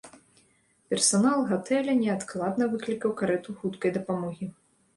Персанал 0.93 1.43
гатэля 1.51 1.95
неадкладна 2.01 2.71
выклікаў 2.73 3.15
карэту 3.23 3.49
хуткай 3.61 3.91
дапамогі. 4.03 4.53